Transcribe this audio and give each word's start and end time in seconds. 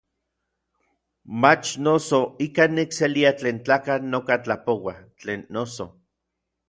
Mach 1.43 1.69
noso 1.83 2.19
ikan 2.45 2.71
nikselia 2.77 3.31
tlen 3.37 3.57
tlakatl 3.65 4.07
noka 4.11 4.35
tlapoua; 4.43 4.95
tlen 5.19 5.41
noso. 5.53 5.85